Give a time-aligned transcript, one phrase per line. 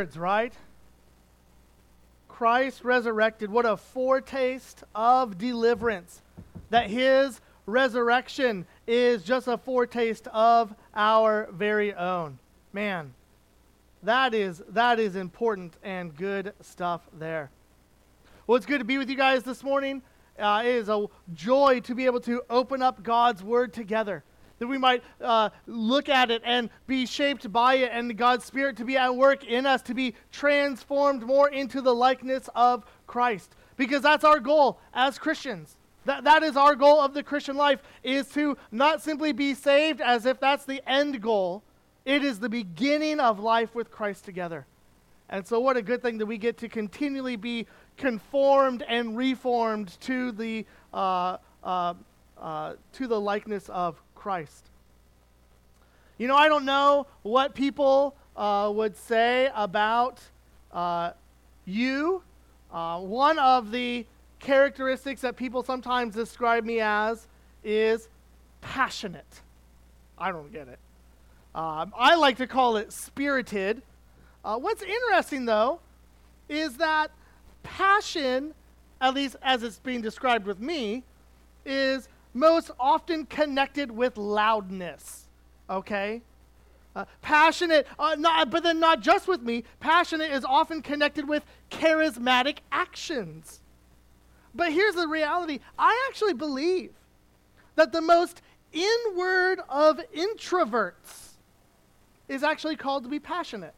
[0.00, 0.54] words, right?
[2.26, 3.50] Christ resurrected.
[3.50, 6.22] What a foretaste of deliverance.
[6.70, 12.38] That his resurrection is just a foretaste of our very own.
[12.72, 13.12] Man,
[14.02, 17.50] that is that is important and good stuff there.
[18.46, 20.00] Well, it's good to be with you guys this morning.
[20.38, 24.24] Uh, it is a joy to be able to open up God's Word together
[24.60, 28.76] that we might uh, look at it and be shaped by it, and God's Spirit
[28.76, 33.56] to be at work in us, to be transformed more into the likeness of Christ.
[33.78, 35.76] Because that's our goal as Christians.
[36.04, 40.02] That, that is our goal of the Christian life, is to not simply be saved
[40.02, 41.62] as if that's the end goal.
[42.04, 44.66] It is the beginning of life with Christ together.
[45.30, 49.98] And so, what a good thing that we get to continually be conformed and reformed
[50.00, 51.94] to the, uh, uh,
[52.36, 54.66] uh, to the likeness of Christ.
[56.18, 60.20] You know, I don't know what people uh, would say about
[60.70, 61.12] uh,
[61.64, 62.22] you.
[62.70, 64.04] Uh, one of the
[64.38, 67.26] characteristics that people sometimes describe me as
[67.64, 68.10] is
[68.60, 69.40] passionate.
[70.18, 70.78] I don't get it.
[71.54, 73.80] Um, I like to call it spirited.
[74.44, 75.80] Uh, what's interesting, though,
[76.46, 77.10] is that
[77.62, 78.52] passion,
[79.00, 81.04] at least as it's being described with me,
[81.64, 85.26] is most often connected with loudness.
[85.68, 86.22] Okay?
[86.94, 91.44] Uh, passionate, uh, not, but then not just with me, passionate is often connected with
[91.70, 93.60] charismatic actions.
[94.54, 96.92] But here's the reality I actually believe
[97.76, 101.30] that the most inward of introverts
[102.28, 103.74] is actually called to be passionate.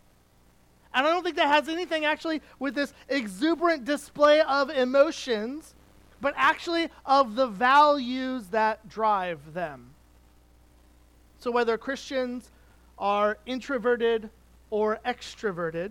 [0.95, 5.75] And I don't think that has anything actually with this exuberant display of emotions
[6.23, 9.91] but actually of the values that drive them.
[11.41, 12.49] So, whether Christians
[12.97, 14.31] are introverted
[14.71, 15.91] or extroverted,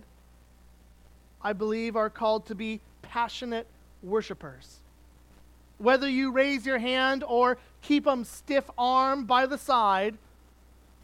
[1.42, 3.66] I believe are called to be passionate
[4.02, 4.78] worshipers.
[5.76, 10.16] Whether you raise your hand or keep them stiff arm by the side,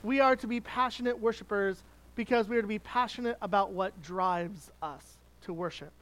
[0.02, 1.82] we are to be passionate worshipers
[2.14, 5.92] because we are to be passionate about what drives us to worship.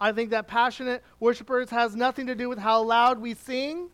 [0.00, 3.88] I think that passionate worshipers has nothing to do with how loud we sing,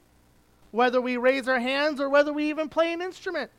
[0.70, 3.50] whether we raise our hands, or whether we even play an instrument.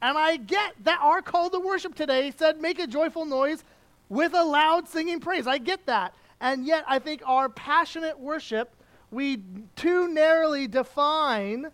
[0.00, 3.64] And I get that our call to worship today said, make a joyful noise
[4.08, 5.46] with a loud singing praise.
[5.46, 6.14] I get that.
[6.40, 8.70] And yet, I think our passionate worship,
[9.10, 9.42] we
[9.76, 11.66] too narrowly define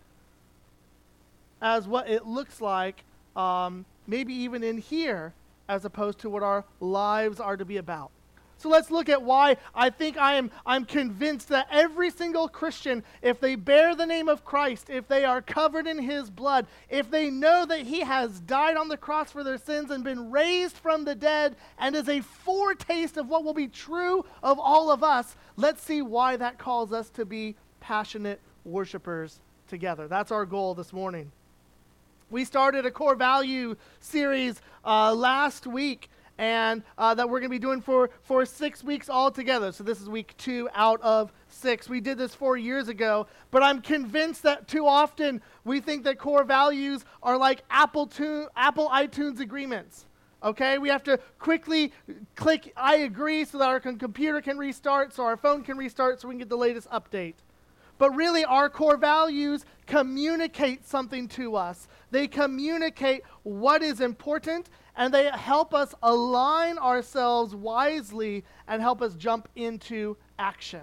[1.61, 3.03] as what it looks like,
[3.35, 5.33] um, maybe even in here,
[5.69, 8.11] as opposed to what our lives are to be about.
[8.57, 13.03] So let's look at why I think I am I'm convinced that every single Christian,
[13.21, 17.11] if they bear the name of Christ, if they are covered in his blood, if
[17.11, 20.75] they know that he has died on the cross for their sins and been raised
[20.75, 25.03] from the dead and is a foretaste of what will be true of all of
[25.03, 30.07] us, let's see why that calls us to be passionate worshipers together.
[30.07, 31.31] That's our goal this morning.
[32.29, 37.55] We started a core value series uh, last week and uh, that we're going to
[37.55, 39.71] be doing for, for six weeks altogether.
[39.71, 41.89] So this is week two out of six.
[41.89, 46.19] We did this four years ago, but I'm convinced that too often we think that
[46.19, 50.05] core values are like Apple, tu- Apple iTunes agreements.
[50.43, 51.91] Okay, we have to quickly
[52.35, 56.27] click I agree so that our computer can restart, so our phone can restart, so
[56.27, 57.33] we can get the latest update.
[57.97, 61.87] But really, our core values communicate something to us.
[62.11, 69.15] They communicate what is important and they help us align ourselves wisely and help us
[69.15, 70.81] jump into action.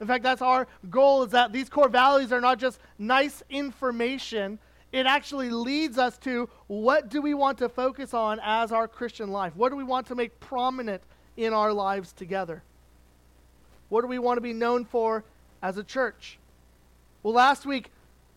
[0.00, 4.58] In fact, that's our goal is that these core values are not just nice information,
[4.92, 9.30] it actually leads us to what do we want to focus on as our Christian
[9.30, 9.56] life?
[9.56, 11.02] What do we want to make prominent
[11.36, 12.62] in our lives together?
[13.88, 15.24] What do we want to be known for
[15.62, 16.38] as a church?
[17.24, 17.90] Well, last week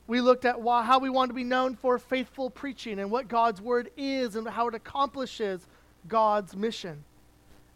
[0.08, 3.28] we looked at why, how we want to be known for faithful preaching and what
[3.28, 5.68] God's word is and how it accomplishes
[6.08, 7.04] God's mission.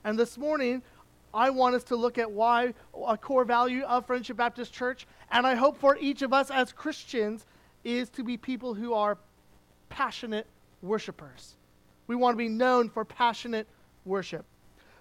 [0.03, 0.81] And this morning,
[1.33, 2.73] I want us to look at why
[3.07, 6.71] a core value of Friendship Baptist Church, and I hope for each of us as
[6.71, 7.45] Christians,
[7.83, 9.17] is to be people who are
[9.89, 10.47] passionate
[10.81, 11.55] worshipers.
[12.07, 13.67] We want to be known for passionate
[14.05, 14.45] worship.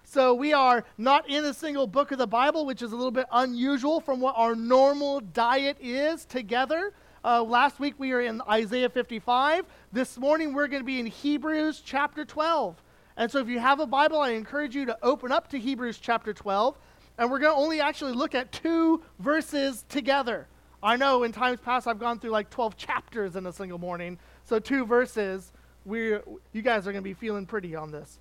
[0.03, 3.11] So we are not in a single book of the Bible, which is a little
[3.11, 6.93] bit unusual from what our normal diet is together.
[7.23, 9.65] Uh, last week we were in Isaiah 55.
[9.91, 12.81] This morning we're going to be in Hebrews chapter 12.
[13.15, 15.99] And so if you have a Bible, I encourage you to open up to Hebrews
[15.99, 16.75] chapter 12.
[17.19, 20.47] And we're going to only actually look at two verses together.
[20.81, 24.17] I know in times past I've gone through like 12 chapters in a single morning.
[24.45, 25.51] So two verses,
[25.85, 26.17] we
[26.53, 28.17] you guys are going to be feeling pretty on this.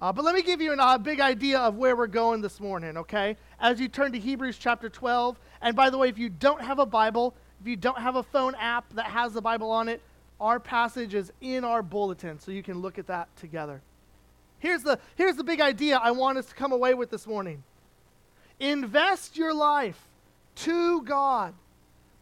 [0.00, 2.58] Uh, but let me give you a uh, big idea of where we're going this
[2.58, 3.36] morning, okay?
[3.60, 5.38] As you turn to Hebrews chapter 12.
[5.60, 8.22] And by the way, if you don't have a Bible, if you don't have a
[8.22, 10.00] phone app that has the Bible on it,
[10.40, 13.82] our passage is in our bulletin, so you can look at that together.
[14.58, 17.62] Here's the, here's the big idea I want us to come away with this morning
[18.58, 20.08] invest your life
[20.54, 21.54] to God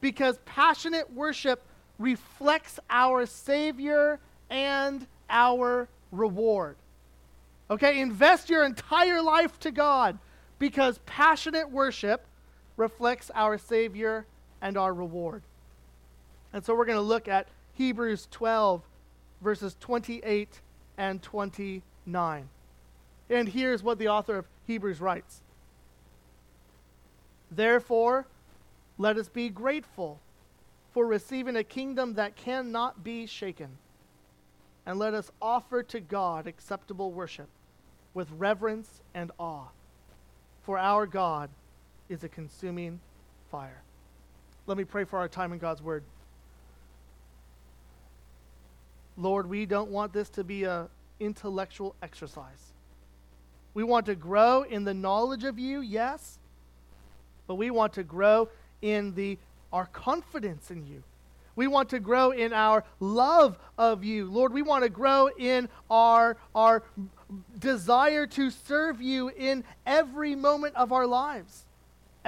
[0.01, 1.63] because passionate worship
[1.99, 6.77] reflects our Savior and our reward.
[7.71, 10.19] Okay, invest your entire life to God
[10.59, 12.25] because passionate worship
[12.77, 14.25] reflects our Savior
[14.61, 15.43] and our reward.
[16.53, 18.83] And so we're going to look at Hebrews 12,
[19.41, 20.61] verses 28
[20.97, 22.49] and 29.
[23.31, 25.43] And here's what the author of Hebrews writes
[27.51, 28.27] Therefore,
[28.99, 30.21] let us be grateful
[30.93, 33.69] for receiving a kingdom that cannot be shaken.
[34.85, 37.49] And let us offer to God acceptable worship
[38.15, 39.69] with reverence and awe.
[40.63, 41.51] For our God
[42.09, 43.01] is a consuming
[43.51, 43.83] fire.
[44.69, 46.05] Let me pray for our time in God's Word.
[49.17, 50.89] Lord, we don't want this to be an
[51.19, 52.75] intellectual exercise.
[53.73, 56.39] We want to grow in the knowledge of you, yes,
[57.47, 58.51] but we want to grow
[58.83, 59.39] in the
[59.73, 61.03] our confidence in you.
[61.57, 64.31] We want to grow in our love of you.
[64.31, 66.83] Lord, we want to grow in our, our
[67.59, 71.65] desire to serve you in every moment of our lives.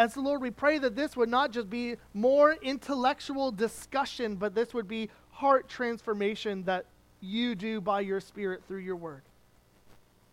[0.00, 4.54] And so, Lord, we pray that this would not just be more intellectual discussion, but
[4.54, 6.86] this would be heart transformation that
[7.20, 9.20] you do by your Spirit through your word.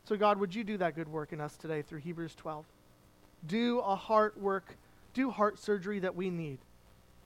[0.05, 2.63] So, God, would you do that good work in us today through Hebrews 12?
[3.45, 4.77] Do a heart work,
[5.13, 6.59] do heart surgery that we need,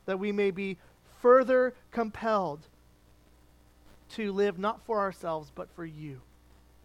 [0.07, 0.77] that we may be
[1.21, 2.61] further compelled
[4.15, 6.21] to live not for ourselves, but for you.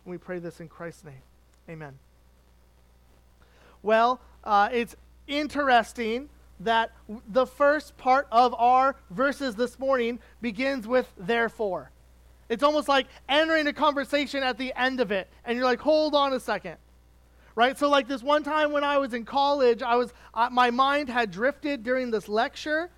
[0.05, 1.23] And we pray this in Christ's name.
[1.67, 1.99] Amen.
[3.83, 4.97] Well, uh, it's
[5.27, 6.29] interesting
[6.61, 6.93] that
[7.29, 11.91] the first part of our verses this morning begins with therefore.
[12.49, 16.15] It's almost like entering a conversation at the end of it, and you're like, hold
[16.15, 16.77] on a second.
[17.55, 17.77] Right?
[17.79, 21.09] So, like this one time when I was in college, I was, uh, my mind
[21.09, 22.91] had drifted during this lecture,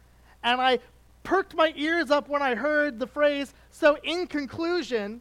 [0.43, 0.81] and I
[1.23, 5.21] perked my ears up when I heard the phrase, so in conclusion,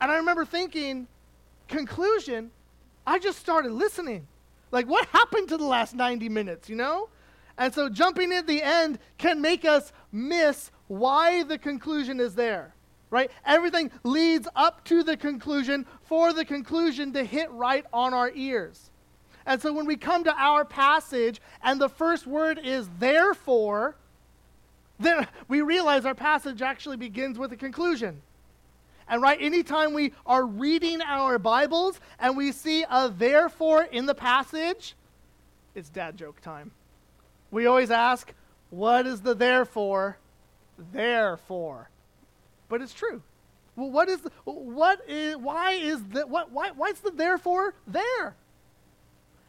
[0.00, 1.08] and I remember thinking,
[1.68, 2.50] conclusion,
[3.06, 4.26] I just started listening.
[4.72, 7.10] Like, what happened to the last 90 minutes, you know?
[7.58, 12.74] And so jumping at the end can make us miss why the conclusion is there,
[13.10, 13.30] right?
[13.44, 18.90] Everything leads up to the conclusion for the conclusion to hit right on our ears.
[19.44, 23.96] And so when we come to our passage and the first word is therefore,
[24.98, 28.22] then we realize our passage actually begins with a conclusion.
[29.08, 34.14] And right, anytime we are reading our Bibles and we see a therefore in the
[34.14, 34.94] passage,
[35.74, 36.70] it's dad joke time.
[37.50, 38.32] We always ask,
[38.70, 40.18] what is the therefore
[40.92, 41.90] there for?
[42.68, 43.22] But it's true.
[43.76, 47.74] Well, what is the, what is why is the what why why is the therefore
[47.86, 48.34] there?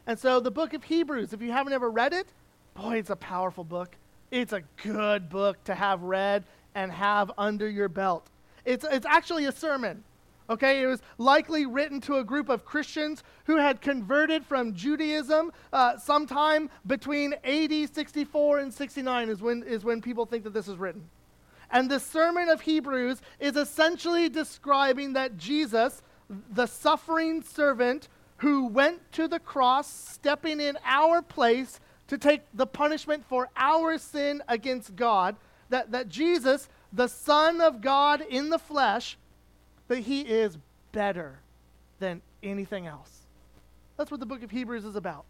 [0.06, 2.26] And so the book of Hebrews, if you haven't ever read it,
[2.74, 3.96] boy, it's a powerful book.
[4.30, 8.26] It's a good book to have read and have under your belt.
[8.64, 10.04] It's, it's actually a sermon.
[10.50, 15.52] Okay, it was likely written to a group of Christians who had converted from Judaism
[15.72, 20.68] uh, sometime between AD 64 and 69 is when, is when people think that this
[20.68, 21.08] is written.
[21.70, 26.02] And the sermon of Hebrews is essentially describing that Jesus,
[26.50, 32.66] the suffering servant who went to the cross, stepping in our place to take the
[32.66, 35.36] punishment for our sin against God,
[35.70, 39.18] that, that Jesus the Son of God in the flesh,
[39.88, 40.56] that he is
[40.92, 41.40] better
[41.98, 43.10] than anything else.
[43.96, 45.24] That's what the book of Hebrews is about.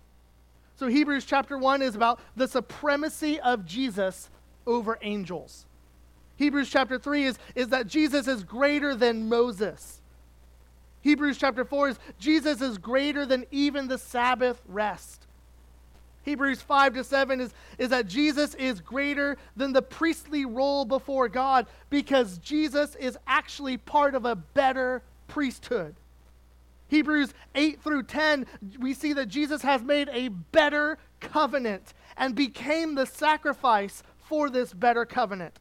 [0.76, 4.28] So, Hebrews chapter 1 is about the supremacy of Jesus
[4.66, 5.66] over angels.
[6.37, 10.00] Hebrews chapter 3 is, is that Jesus is greater than Moses.
[11.02, 15.23] Hebrews chapter 4 is Jesus is greater than even the Sabbath rest.
[16.24, 21.28] Hebrews 5 to 7 is, is that Jesus is greater than the priestly role before
[21.28, 25.94] God because Jesus is actually part of a better priesthood.
[26.88, 28.46] Hebrews 8 through 10,
[28.78, 34.72] we see that Jesus has made a better covenant and became the sacrifice for this
[34.72, 35.58] better covenant.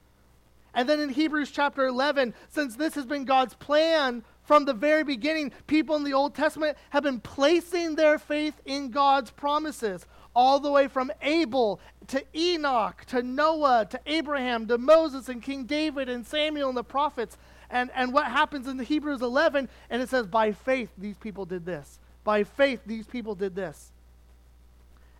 [0.74, 5.03] And then in Hebrews chapter 11, since this has been God's plan from the very
[5.03, 10.05] beginning, people in the Old Testament have been placing their faith in God's promises
[10.36, 15.66] all the way from Abel to Enoch to Noah to Abraham to Moses and King
[15.66, 17.38] David and Samuel and the prophets.
[17.70, 21.46] And, and what happens in the Hebrews 11, and it says, by faith, these people
[21.46, 22.00] did this.
[22.24, 23.92] By faith, these people did this.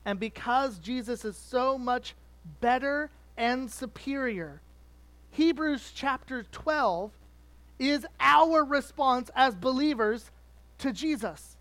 [0.06, 2.14] And because Jesus is so much
[2.62, 4.62] better and superior,
[5.32, 7.12] Hebrews chapter 12
[7.80, 10.30] is our response as believers
[10.80, 11.58] to Jesus.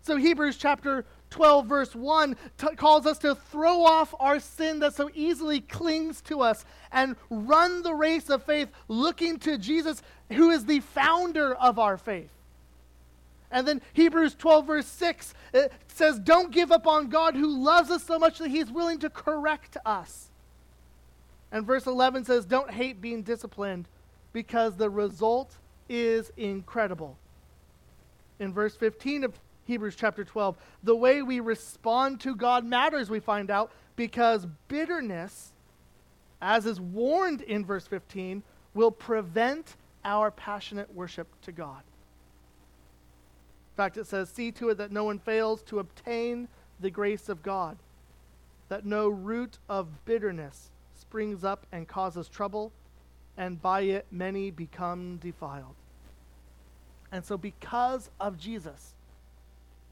[0.00, 4.94] So, Hebrews chapter 12, verse 1, t- calls us to throw off our sin that
[4.94, 10.50] so easily clings to us and run the race of faith looking to Jesus, who
[10.50, 12.30] is the founder of our faith.
[13.50, 15.34] And then Hebrews 12, verse 6
[15.88, 19.10] says, Don't give up on God who loves us so much that he's willing to
[19.10, 20.28] correct us.
[21.50, 23.88] And verse 11 says, Don't hate being disciplined
[24.32, 25.56] because the result
[25.88, 27.16] is incredible.
[28.38, 29.32] In verse 15 of
[29.68, 30.56] Hebrews chapter 12.
[30.82, 35.52] The way we respond to God matters, we find out, because bitterness,
[36.40, 41.82] as is warned in verse 15, will prevent our passionate worship to God.
[43.72, 46.48] In fact, it says, See to it that no one fails to obtain
[46.80, 47.76] the grace of God,
[48.70, 52.72] that no root of bitterness springs up and causes trouble,
[53.36, 55.74] and by it many become defiled.
[57.12, 58.94] And so, because of Jesus,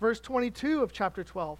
[0.00, 1.58] verse 22 of chapter 12.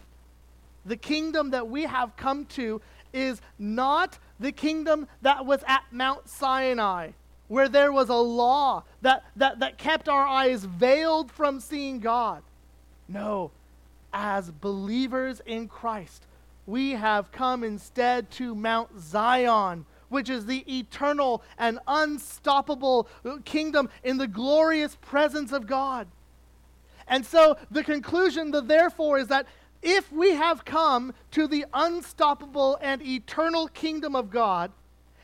[0.85, 2.81] The kingdom that we have come to
[3.13, 7.11] is not the kingdom that was at Mount Sinai,
[7.49, 12.43] where there was a law that, that, that kept our eyes veiled from seeing God.
[13.09, 13.51] No,
[14.13, 16.27] as believers in Christ,
[16.67, 23.09] we have come instead to Mount Zion, which is the eternal and unstoppable
[23.45, 26.09] kingdom in the glorious presence of God.
[27.09, 29.47] And so the conclusion, the therefore, is that
[29.83, 34.73] if we have come to the unstoppable and eternal kingdom of God,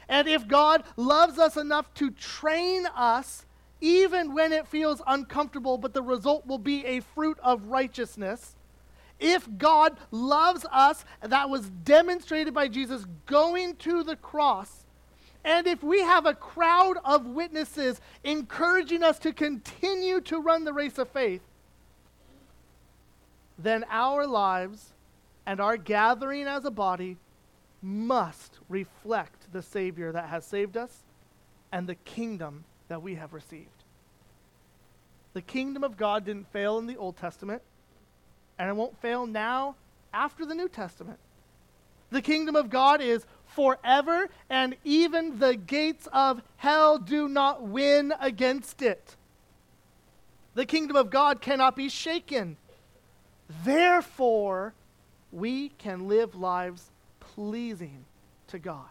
[0.08, 3.46] and if God loves us enough to train us,
[3.80, 8.54] even when it feels uncomfortable, but the result will be a fruit of righteousness,
[9.18, 14.84] if God loves us, that was demonstrated by Jesus going to the cross,
[15.44, 20.72] and if we have a crowd of witnesses encouraging us to continue to run the
[20.72, 21.42] race of faith,
[23.58, 24.92] then our lives
[25.46, 27.16] and our gathering as a body
[27.82, 31.02] must reflect the Savior that has saved us
[31.72, 33.68] and the kingdom that we have received.
[35.32, 37.62] The kingdom of God didn't fail in the Old Testament,
[38.58, 39.76] and it won't fail now
[40.12, 41.18] after the New Testament.
[42.10, 48.12] The kingdom of God is forever, and even the gates of hell do not win
[48.20, 49.16] against it.
[50.54, 52.58] The kingdom of God cannot be shaken.
[53.64, 54.74] Therefore,
[55.30, 56.90] we can live lives
[57.20, 58.04] pleasing
[58.48, 58.88] to God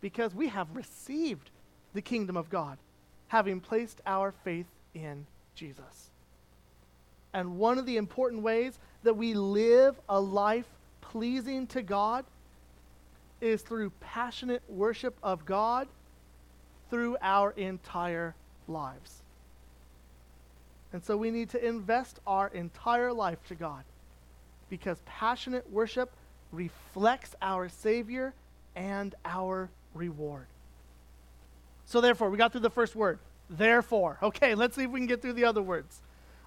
[0.00, 1.50] because we have received
[1.94, 2.78] the kingdom of God,
[3.28, 6.10] having placed our faith in Jesus.
[7.32, 10.66] And one of the important ways that we live a life
[11.00, 12.24] pleasing to God
[13.40, 15.88] is through passionate worship of God
[16.90, 18.34] through our entire
[18.66, 19.17] lives.
[20.92, 23.84] And so we need to invest our entire life to God
[24.70, 26.12] because passionate worship
[26.52, 28.32] reflects our Savior
[28.74, 30.46] and our reward.
[31.84, 33.18] So, therefore, we got through the first word.
[33.50, 34.18] Therefore.
[34.22, 36.02] Okay, let's see if we can get through the other words.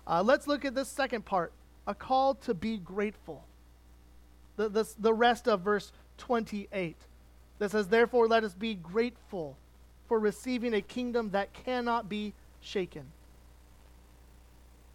[0.06, 1.52] Uh, let's look at this second part
[1.88, 3.44] a call to be grateful.
[4.56, 6.96] The, the, the rest of verse 28
[7.58, 9.58] that says, Therefore, let us be grateful
[10.08, 13.06] for receiving a kingdom that cannot be shaken.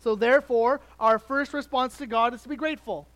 [0.07, 3.09] So, therefore, our first response to God is to be grateful.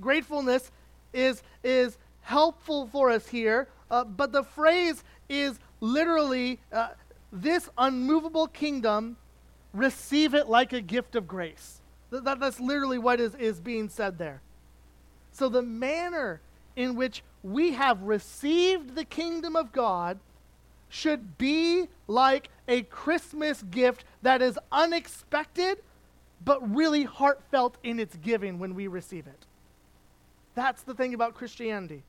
[0.00, 0.70] Gratefulness
[1.12, 6.88] is, is helpful for us here, uh, but the phrase is literally uh,
[7.30, 9.18] this unmovable kingdom,
[9.74, 11.82] receive it like a gift of grace.
[12.10, 14.40] Th- that, that's literally what is, is being said there.
[15.30, 16.40] So, the manner
[16.74, 20.20] in which we have received the kingdom of God
[20.92, 25.78] should be like a Christmas gift that is unexpected,
[26.44, 29.46] but really heartfelt in its giving when we receive it.
[30.54, 32.02] That's the thing about Christianity.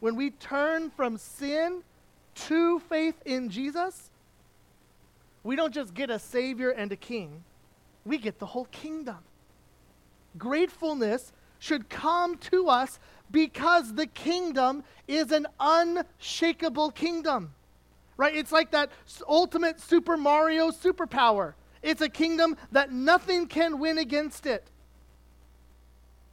[0.00, 1.82] When we turn from sin
[2.46, 4.08] to faith in Jesus,
[5.42, 7.44] we don't just get a Savior and a King,
[8.06, 9.18] we get the whole kingdom.
[10.38, 12.98] Gratefulness should come to us
[13.30, 17.52] because the kingdom is an unshakable kingdom
[18.16, 18.34] right?
[18.34, 18.90] It's like that
[19.28, 21.54] ultimate Super Mario superpower.
[21.82, 24.68] It's a kingdom that nothing can win against it.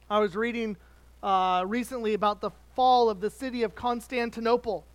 [0.08, 0.76] I was reading
[1.22, 4.86] uh, recently about the fall of the city of Constantinople.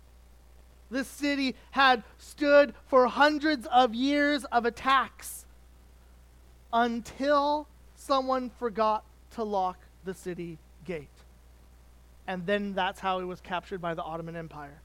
[0.90, 5.44] This city had stood for hundreds of years of attacks
[6.72, 11.08] until someone forgot to lock the city gate.
[12.26, 14.80] And then that's how it was captured by the Ottoman Empire.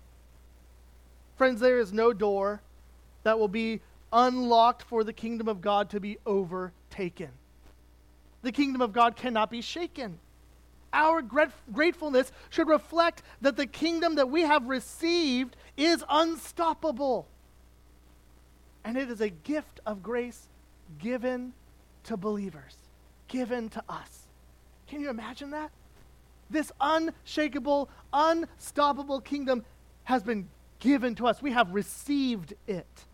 [1.35, 2.61] Friends, there is no door
[3.23, 3.81] that will be
[4.13, 7.29] unlocked for the kingdom of God to be overtaken.
[8.41, 10.19] The kingdom of God cannot be shaken.
[10.93, 17.27] Our gratefulness should reflect that the kingdom that we have received is unstoppable.
[18.83, 20.49] And it is a gift of grace
[20.99, 21.53] given
[22.03, 22.75] to believers,
[23.27, 24.27] given to us.
[24.87, 25.71] Can you imagine that?
[26.49, 29.63] This unshakable, unstoppable kingdom
[30.03, 30.49] has been
[30.81, 31.41] given to us.
[31.41, 33.05] We have received it.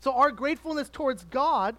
[0.00, 1.76] So our gratefulness towards God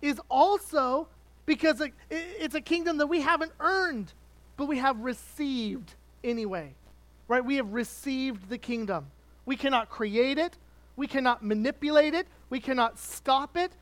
[0.00, 1.08] is also
[1.46, 4.12] because it's a kingdom that we haven't earned,
[4.56, 6.74] but we have received anyway.
[7.26, 7.44] Right?
[7.44, 9.06] We have received the kingdom.
[9.46, 10.56] We cannot create it,
[10.96, 13.72] we cannot manipulate it, we cannot stop it.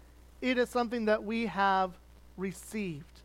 [0.40, 1.92] It is something that we have
[2.36, 3.20] received.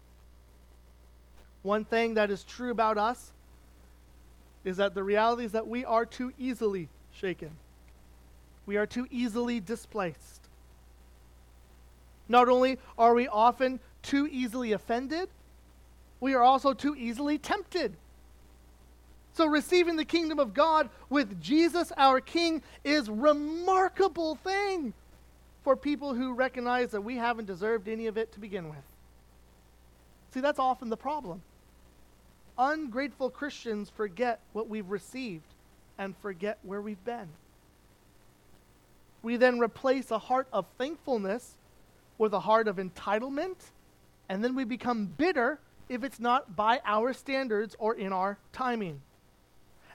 [1.63, 3.32] One thing that is true about us
[4.67, 7.51] is that the reality is that we are too easily shaken.
[8.65, 10.41] We are too easily displaced.
[12.27, 15.29] Not only are we often too easily offended,
[16.19, 17.95] we are also too easily tempted.
[19.36, 24.93] So receiving the kingdom of God with Jesus our king is remarkable thing
[25.63, 28.83] for people who recognize that we haven't deserved any of it to begin with.
[30.33, 31.41] See, that's often the problem.
[32.59, 35.53] Ungrateful Christians forget what we've received
[35.97, 37.27] and forget where we've been.
[39.21, 41.55] We then replace a heart of thankfulness
[42.17, 43.55] with a heart of entitlement,
[44.29, 45.59] and then we become bitter
[45.89, 49.01] if it's not by our standards or in our timing.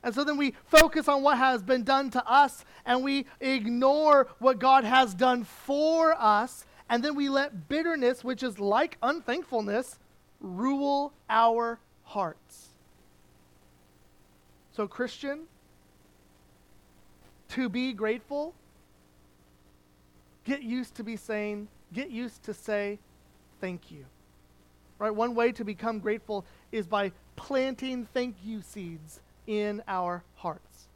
[0.02, 4.28] And so then we focus on what has been done to us and we ignore
[4.38, 6.64] what God has done for us.
[6.88, 9.98] And then we let bitterness, which is like unthankfulness,
[10.40, 12.68] rule our hearts.
[14.72, 15.42] So, Christian,
[17.50, 18.54] to be grateful,
[20.44, 22.98] get used to be saying, get used to say
[23.60, 24.04] thank you.
[24.98, 25.14] Right?
[25.14, 30.88] One way to become grateful is by planting thank you seeds in our hearts.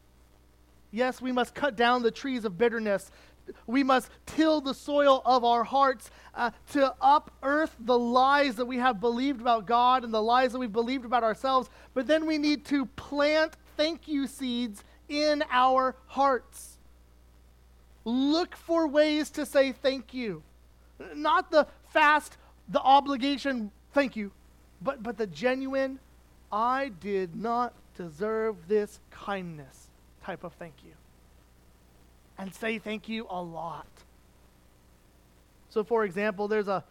[0.90, 3.10] Yes, we must cut down the trees of bitterness.
[3.66, 8.78] We must till the soil of our hearts uh, to unearth the lies that we
[8.78, 11.68] have believed about God and the lies that we've believed about ourselves.
[11.94, 16.78] But then we need to plant thank you seeds in our hearts.
[18.04, 20.42] Look for ways to say thank you.
[21.14, 22.36] Not the fast,
[22.68, 24.32] the obligation, thank you,
[24.80, 25.98] but, but the genuine,
[26.52, 29.88] I did not deserve this kindness
[30.22, 30.92] type of thank you.
[32.38, 33.86] And say thank you a lot.
[35.70, 36.84] So, for example, there's a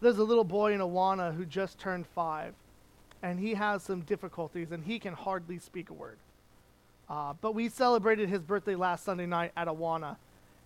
[0.00, 2.54] there's a little boy in Awana who just turned five,
[3.22, 6.18] and he has some difficulties, and he can hardly speak a word.
[7.08, 10.16] Uh, but we celebrated his birthday last Sunday night at Awana,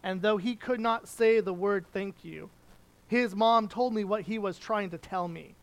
[0.02, 2.48] and though he could not say the word thank you,
[3.08, 5.54] his mom told me what he was trying to tell me.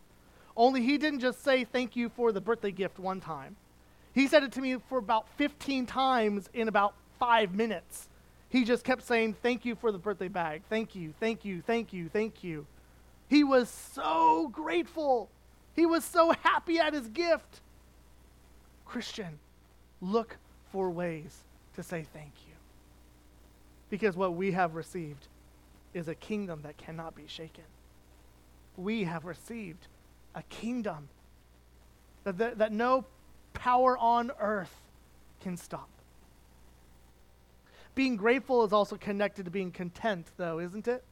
[0.56, 3.56] Only he didn't just say thank you for the birthday gift one time.
[4.14, 8.10] He said it to me for about 15 times in about five minutes.
[8.50, 10.64] He just kept saying, Thank you for the birthday bag.
[10.70, 12.66] Thank you, thank you, thank you, thank you.
[13.30, 15.30] He was so grateful.
[15.74, 17.62] He was so happy at his gift.
[18.86, 19.40] Christian,
[20.02, 20.38] look
[20.72, 22.54] for ways to say thank you.
[23.90, 25.28] Because what we have received
[25.94, 27.64] is a kingdom that cannot be shaken.
[28.76, 29.88] We have received
[30.36, 31.08] a kingdom
[32.26, 33.06] that, that, that no
[33.54, 34.76] power on earth
[35.40, 35.88] can stop.
[37.96, 41.04] Being grateful is also connected to being content, though, isn't it?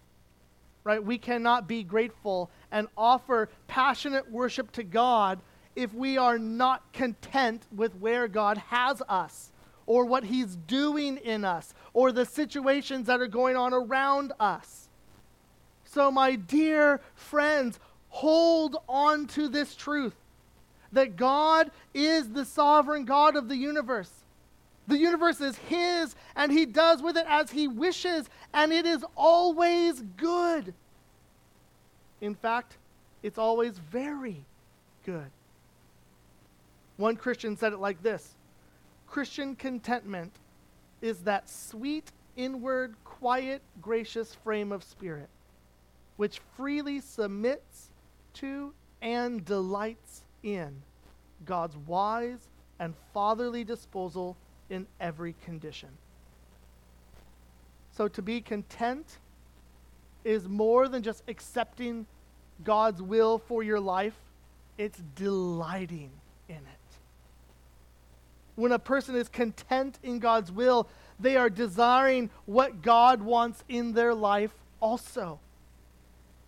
[0.84, 1.04] Right?
[1.04, 5.40] We cannot be grateful and offer passionate worship to God
[5.76, 9.52] if we are not content with where God has us
[9.86, 14.90] or what He's doing in us or the situations that are going on around us.
[15.84, 20.16] So, my dear friends, hold on to this truth
[20.94, 24.12] that God is the sovereign God of the universe.
[24.88, 29.06] The universe is His, and He does with it as He wishes, and it is
[29.16, 30.74] always good.
[32.20, 32.78] In fact,
[33.24, 34.44] it's always very
[35.06, 35.32] good.
[36.98, 38.36] One Christian said it like this
[39.08, 40.34] Christian contentment
[41.02, 45.30] is that sweet, inward, quiet, gracious frame of spirit
[46.22, 47.90] which freely submits
[48.32, 50.72] to and delights in
[51.46, 52.48] God's wise
[52.80, 54.38] and fatherly disposal
[54.72, 55.90] in every condition.
[57.92, 59.18] So to be content
[60.24, 62.06] is more than just accepting
[62.64, 64.16] God's will for your life,
[64.78, 66.12] it's delighting
[66.48, 66.62] in it.
[68.56, 70.88] When a person is content in God's will,
[71.20, 75.40] they are desiring what God wants in their life also.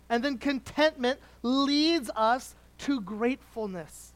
[0.08, 4.12] And then contentment leads us to gratefulness.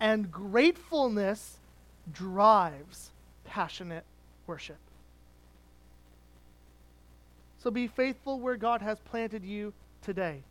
[0.00, 1.58] And gratefulness
[2.12, 3.10] drives
[3.54, 4.02] passionate
[4.48, 4.78] worship.
[7.62, 10.42] So be faithful where God has planted you today.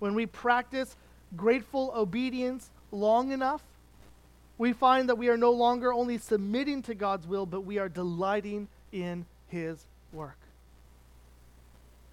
[0.00, 0.96] When we practice
[1.34, 3.62] grateful obedience long enough,
[4.58, 7.88] we find that we are no longer only submitting to God's will, but we are
[7.88, 10.36] delighting in His work.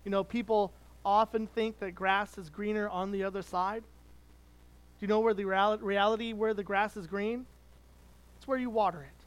[0.06, 0.72] You know, people
[1.04, 3.82] often think that grass is greener on the other side.
[3.82, 7.46] Do you know where the reality where the grass is green?
[8.42, 9.24] It's where you water it.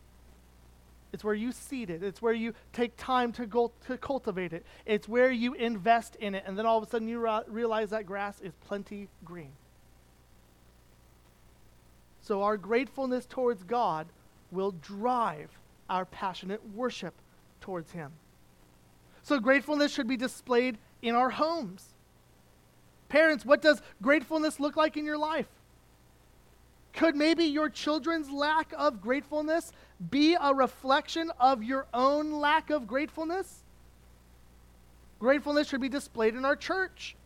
[1.13, 2.03] It's where you seed it.
[2.03, 4.67] It's where you take time to go to cultivate it.
[4.87, 7.91] It's where you invest in it, and then all of a sudden you ra- realize
[7.91, 9.53] that grass is plenty green.
[12.23, 14.09] So our gratefulness towards God
[14.51, 15.51] will drive
[15.89, 17.15] our passionate worship
[17.61, 18.11] towards Him.
[19.23, 21.91] So gratefulness should be displayed in our homes.
[23.09, 25.47] Parents, what does gratefulness look like in your life?
[26.95, 29.73] Could maybe your children's lack of gratefulness
[30.11, 33.65] be a reflection of your own lack of gratefulness?
[35.19, 37.17] Gratefulness should be displayed in our church.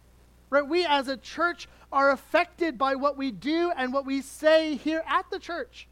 [0.50, 0.66] Right?
[0.66, 5.02] We as a church are affected by what we do and what we say here
[5.06, 5.86] at the church.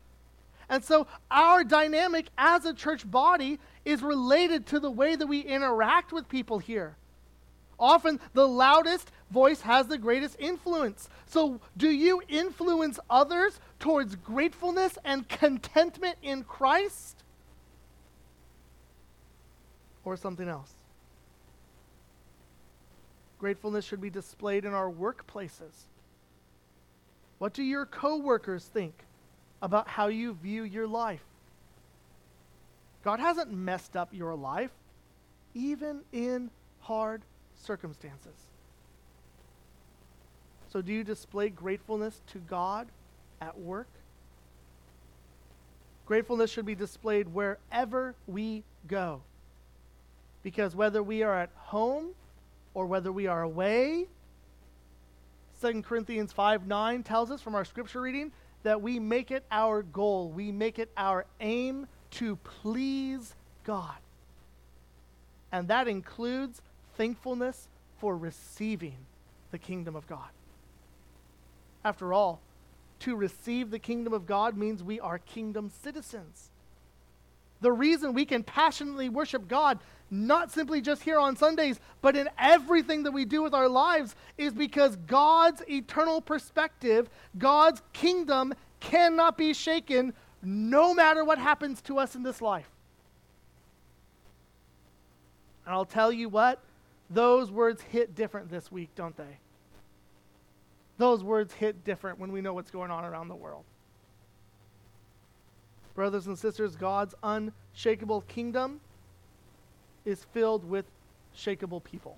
[0.69, 5.41] And so our dynamic as a church body is related to the way that we
[5.41, 6.97] interact with people here.
[7.79, 11.09] Often the loudest voice has the greatest influence.
[11.27, 17.23] So, do you influence others towards gratefulness and contentment in Christ?
[20.05, 20.73] Or something else?
[23.39, 25.87] Gratefulness should be displayed in our workplaces.
[27.39, 28.95] What do your coworkers think
[29.61, 31.25] about how you view your life?
[33.05, 34.71] God hasn't messed up your life,
[35.55, 37.23] even in hard
[37.63, 38.35] circumstances.
[40.73, 42.89] So, do you display gratefulness to God
[43.41, 43.89] at work?
[46.07, 49.23] Gratefulness should be displayed wherever we go.
[50.43, 52.11] Because whether we are at home
[52.75, 54.07] or whether we are away,
[55.61, 58.31] 2 Corinthians 5 9 tells us from our scripture reading
[58.63, 63.97] that we make it our goal, we make it our aim to please God.
[65.53, 66.61] And that includes
[66.97, 68.97] thankfulness for receiving
[69.51, 70.29] the kingdom of God.
[71.85, 72.41] After all,
[73.01, 76.51] to receive the kingdom of God means we are kingdom citizens.
[77.61, 79.79] The reason we can passionately worship God,
[80.11, 84.15] not simply just here on Sundays, but in everything that we do with our lives,
[84.37, 91.99] is because God's eternal perspective, God's kingdom, cannot be shaken no matter what happens to
[91.99, 92.69] us in this life.
[95.65, 96.61] And I'll tell you what,
[97.11, 99.39] those words hit different this week, don't they?
[100.99, 103.65] Those words hit different when we know what's going on around the world.
[105.95, 108.81] Brothers and sisters, God's unshakable kingdom
[110.05, 110.87] is filled with
[111.37, 112.17] shakable people.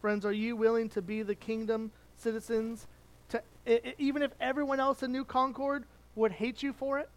[0.00, 2.86] Friends, are you willing to be the kingdom citizens
[3.28, 3.42] to
[3.98, 7.08] even if everyone else in New Concord would hate you for it?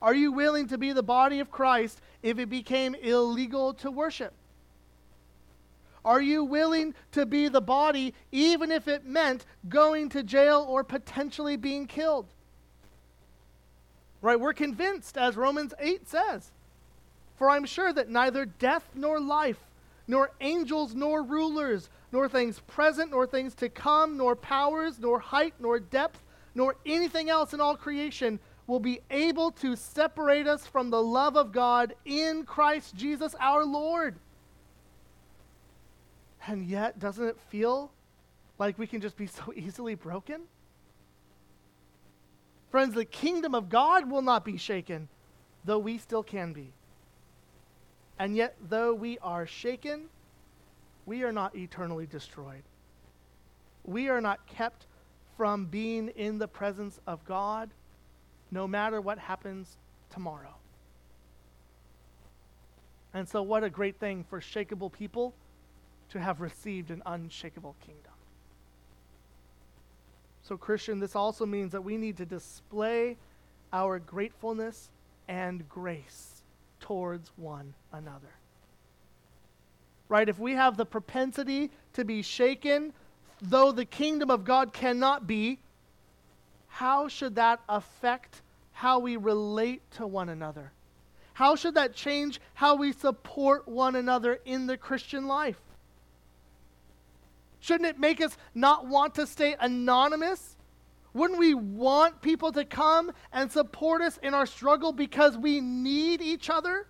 [0.00, 4.32] Are you willing to be the body of Christ if it became illegal to worship?
[6.04, 10.84] Are you willing to be the body even if it meant going to jail or
[10.84, 12.26] potentially being killed?
[14.22, 14.38] Right?
[14.38, 16.50] We're convinced, as Romans 8 says.
[17.36, 19.60] For I'm sure that neither death nor life,
[20.06, 25.54] nor angels nor rulers, nor things present nor things to come, nor powers, nor height,
[25.60, 26.22] nor depth,
[26.54, 31.36] nor anything else in all creation will be able to separate us from the love
[31.36, 34.16] of God in Christ Jesus our Lord.
[36.46, 37.90] And yet, doesn't it feel
[38.58, 40.42] like we can just be so easily broken?
[42.70, 45.08] Friends, the kingdom of God will not be shaken,
[45.64, 46.70] though we still can be.
[48.18, 50.04] And yet, though we are shaken,
[51.06, 52.64] we are not eternally destroyed.
[53.84, 54.86] We are not kept
[55.38, 57.70] from being in the presence of God
[58.50, 59.76] no matter what happens
[60.10, 60.54] tomorrow.
[63.14, 65.34] And so, what a great thing for shakable people
[66.10, 68.12] to have received an unshakable kingdom.
[70.42, 73.16] So, Christian, this also means that we need to display
[73.72, 74.90] our gratefulness
[75.26, 76.42] and grace
[76.80, 78.32] towards one another.
[80.08, 80.28] Right?
[80.28, 82.94] If we have the propensity to be shaken,
[83.42, 85.58] though the kingdom of God cannot be,
[86.68, 90.72] how should that affect how we relate to one another?
[91.34, 95.60] How should that change how we support one another in the Christian life?
[97.60, 100.56] Shouldn't it make us not want to stay anonymous?
[101.12, 106.20] Wouldn't we want people to come and support us in our struggle because we need
[106.20, 106.86] each other?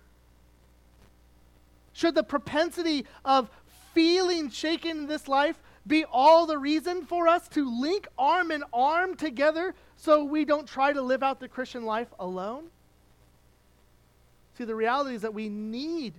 [1.93, 3.49] Should the propensity of
[3.93, 8.63] feeling shaken in this life be all the reason for us to link arm in
[8.71, 12.67] arm together so we don't try to live out the Christian life alone?
[14.57, 16.13] See, the reality is that we need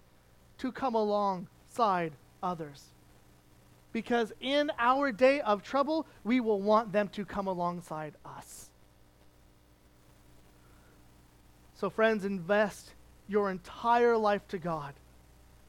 [0.59, 2.85] to come alongside others.
[3.92, 8.70] Because in our day of trouble, we will want them to come alongside us.
[11.76, 12.90] So, friends, invest
[13.28, 14.94] your entire life to God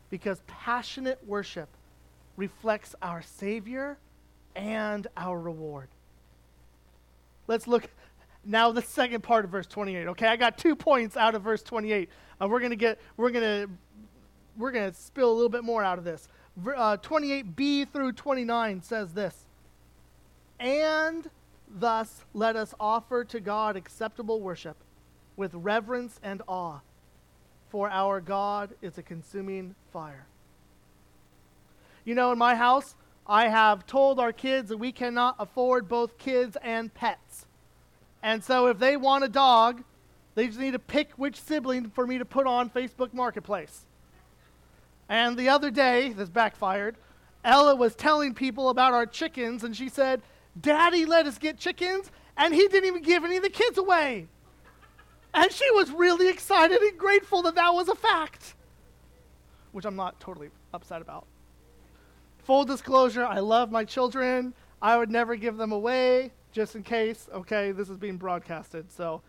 [0.09, 1.69] because passionate worship
[2.35, 3.97] reflects our Savior
[4.55, 5.89] and our reward.
[7.47, 7.89] Let's look
[8.45, 10.07] now the second part of verse 28.
[10.07, 12.09] Okay, I got two points out of verse 28.
[12.41, 13.67] Uh, we're gonna get we're gonna
[14.57, 16.27] we're gonna spill a little bit more out of this.
[16.65, 19.45] Uh, 28b through 29 says this,
[20.59, 21.29] and
[21.69, 24.77] thus let us offer to God acceptable worship
[25.37, 26.79] with reverence and awe,
[27.69, 30.25] for our God is a consuming fire.
[32.05, 32.95] You know, in my house,
[33.27, 37.45] I have told our kids that we cannot afford both kids and pets.
[38.23, 39.83] And so if they want a dog,
[40.35, 43.85] they just need to pick which sibling for me to put on Facebook Marketplace.
[45.09, 46.95] And the other day, this backfired,
[47.43, 50.21] Ella was telling people about our chickens, and she said,
[50.59, 54.27] Daddy let us get chickens, and he didn't even give any of the kids away.
[55.33, 58.55] And she was really excited and grateful that that was a fact,
[59.71, 61.25] which I'm not totally upset about.
[62.43, 64.53] Full disclosure, I love my children.
[64.81, 67.29] I would never give them away, just in case.
[67.33, 68.91] Okay, this is being broadcasted.
[68.91, 69.21] So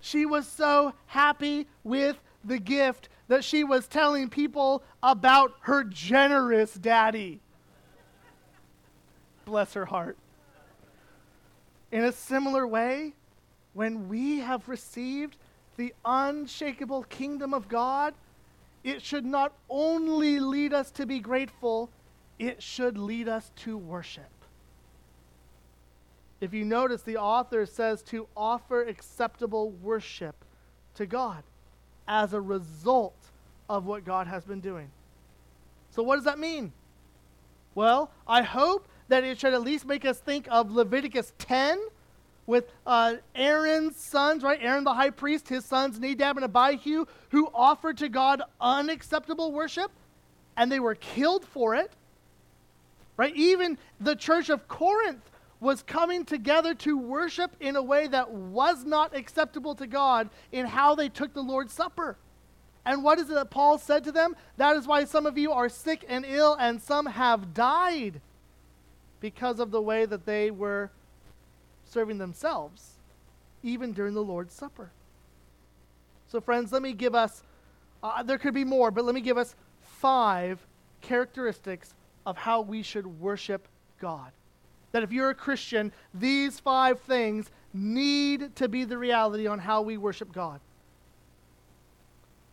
[0.00, 6.74] she was so happy with the gift that she was telling people about her generous
[6.74, 7.40] daddy.
[9.46, 10.18] Bless her heart.
[11.90, 13.14] In a similar way,
[13.72, 15.36] when we have received
[15.76, 18.14] the unshakable kingdom of God,
[18.84, 21.90] it should not only lead us to be grateful,
[22.38, 24.30] it should lead us to worship.
[26.40, 30.36] If you notice, the author says to offer acceptable worship
[30.96, 31.42] to God
[32.06, 33.16] as a result
[33.68, 34.90] of what God has been doing.
[35.90, 36.72] So, what does that mean?
[37.74, 41.80] Well, I hope that it should at least make us think of Leviticus 10
[42.46, 44.58] with uh, Aaron's sons, right?
[44.60, 49.90] Aaron the high priest, his sons Nadab and Abihu, who offered to God unacceptable worship,
[50.56, 51.90] and they were killed for it.
[53.16, 53.34] Right?
[53.36, 55.30] Even the church of Corinth
[55.60, 60.66] was coming together to worship in a way that was not acceptable to God in
[60.66, 62.16] how they took the Lord's Supper.
[62.84, 64.36] And what is it that Paul said to them?
[64.58, 68.20] That is why some of you are sick and ill, and some have died
[69.20, 70.90] because of the way that they were
[71.84, 72.98] serving themselves,
[73.62, 74.90] even during the Lord's Supper.
[76.26, 77.42] So, friends, let me give us,
[78.02, 80.66] uh, there could be more, but let me give us five
[81.00, 81.94] characteristics
[82.26, 83.68] of how we should worship
[84.00, 84.32] God.
[84.92, 89.82] That if you're a Christian, these five things need to be the reality on how
[89.82, 90.60] we worship God.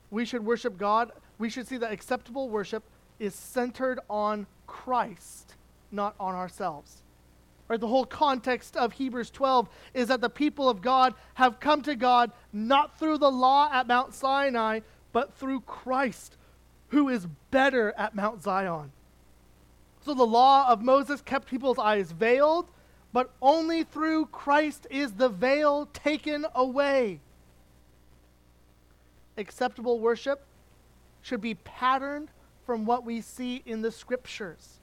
[0.10, 1.12] We should worship God.
[1.38, 2.84] We should see that acceptable worship
[3.20, 5.56] is centered on Christ,
[5.92, 7.04] not on ourselves.
[7.72, 11.82] Right, the whole context of Hebrews 12 is that the people of God have come
[11.84, 14.82] to God not through the law at Mount Sinai,
[15.14, 16.36] but through Christ,
[16.90, 18.92] who is better at Mount Zion.
[20.02, 22.68] So the law of Moses kept people's eyes veiled,
[23.14, 27.22] but only through Christ is the veil taken away.
[29.38, 30.44] Acceptable worship
[31.22, 32.32] should be patterned
[32.66, 34.82] from what we see in the scriptures.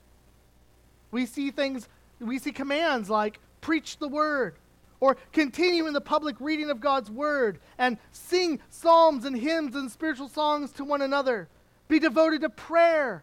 [1.10, 1.86] We see things,
[2.20, 4.56] we see commands like preach the word,
[5.00, 9.90] or continue in the public reading of God's word, and sing psalms and hymns and
[9.90, 11.48] spiritual songs to one another.
[11.88, 13.22] Be devoted to prayer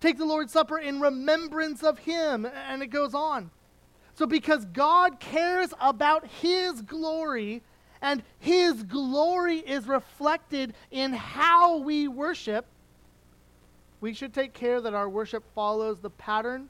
[0.00, 2.46] Take the Lord's Supper in remembrance of Him.
[2.68, 3.50] And it goes on.
[4.14, 7.62] So, because God cares about His glory,
[8.00, 12.66] and His glory is reflected in how we worship,
[14.00, 16.68] we should take care that our worship follows the pattern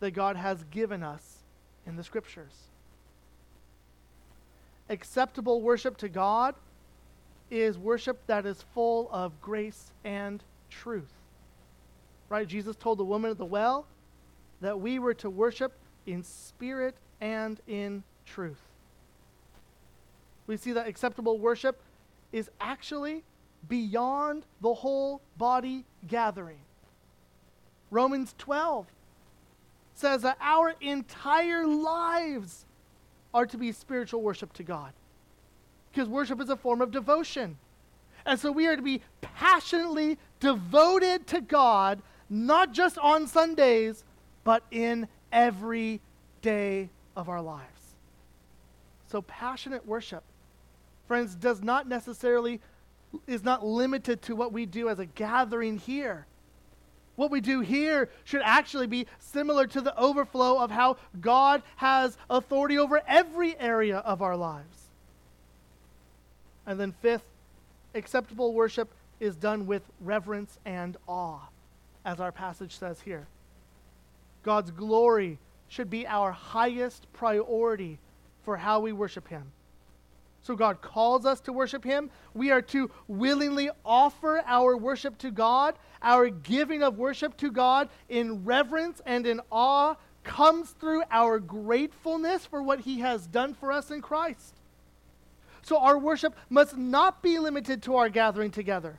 [0.00, 1.38] that God has given us
[1.86, 2.52] in the Scriptures.
[4.90, 6.54] acceptable worship to God
[7.50, 11.12] is worship that is full of grace and truth.
[12.28, 12.46] Right?
[12.46, 13.86] Jesus told the woman at the well
[14.60, 15.72] that we were to worship
[16.06, 18.60] in spirit and in truth.
[20.46, 21.80] We see that acceptable worship
[22.32, 23.22] is actually
[23.68, 26.58] beyond the whole body gathering.
[27.90, 28.86] Romans 12
[29.94, 32.66] says that our entire lives
[33.32, 34.92] are to be spiritual worship to God.
[35.90, 37.56] Because worship is a form of devotion.
[38.26, 44.04] And so we are to be passionately devoted to God, not just on Sundays,
[44.44, 46.00] but in every
[46.42, 47.68] day of our lives.
[49.06, 50.24] So passionate worship,
[51.06, 52.60] friends, does not necessarily
[53.26, 56.26] is not limited to what we do as a gathering here.
[57.16, 62.16] What we do here should actually be similar to the overflow of how God has
[62.28, 64.88] authority over every area of our lives.
[66.66, 67.24] And then, fifth,
[67.94, 71.40] acceptable worship is done with reverence and awe,
[72.04, 73.26] as our passage says here.
[74.42, 77.98] God's glory should be our highest priority
[78.44, 79.52] for how we worship Him.
[80.44, 82.10] So God calls us to worship Him.
[82.34, 85.74] We are to willingly offer our worship to God.
[86.02, 92.44] Our giving of worship to God in reverence and in awe comes through our gratefulness
[92.44, 94.56] for what He has done for us in Christ.
[95.62, 98.98] So our worship must not be limited to our gathering together.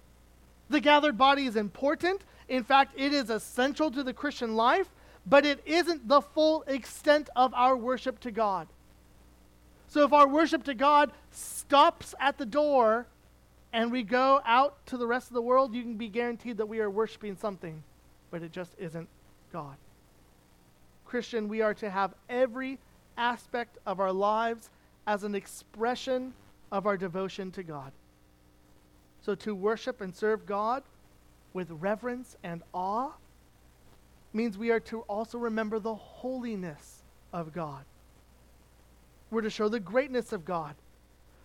[0.71, 2.23] The gathered body is important.
[2.49, 4.89] In fact, it is essential to the Christian life,
[5.27, 8.67] but it isn't the full extent of our worship to God.
[9.87, 13.07] So if our worship to God stops at the door
[13.71, 16.67] and we go out to the rest of the world, you can be guaranteed that
[16.67, 17.83] we are worshiping something,
[18.31, 19.07] but it just isn't
[19.51, 19.75] God.
[21.05, 22.79] Christian, we are to have every
[23.17, 24.69] aspect of our lives
[25.07, 26.33] as an expression
[26.71, 27.91] of our devotion to God.
[29.21, 30.83] So to worship and serve God
[31.53, 33.11] with reverence and awe
[34.33, 37.85] means we are to also remember the holiness of God.
[39.31, 40.75] We're to show the greatness of God.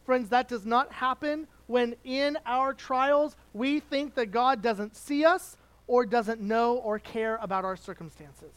[0.04, 5.24] Friends, that does not happen when in our trials we think that God doesn't see
[5.24, 8.52] us or doesn't know or care about our circumstances.